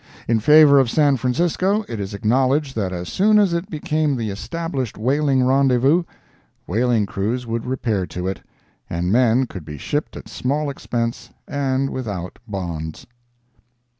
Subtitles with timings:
[0.27, 4.31] In favor of San Francisco, it is acknowledged that as soon as it became the
[4.31, 6.05] established whaling rendezvous,
[6.65, 8.41] whaling crews would repair to it,
[8.89, 13.05] and men could be shipped at small expense and without bonds.